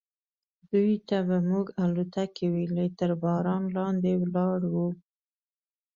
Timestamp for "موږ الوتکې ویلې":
1.49-2.87